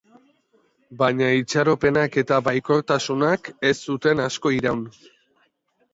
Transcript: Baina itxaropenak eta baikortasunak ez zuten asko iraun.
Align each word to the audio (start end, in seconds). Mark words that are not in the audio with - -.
Baina 1.01 1.27
itxaropenak 1.41 2.17
eta 2.23 2.39
baikortasunak 2.49 3.53
ez 3.73 3.77
zuten 3.91 4.27
asko 4.29 4.57
iraun. 4.61 4.85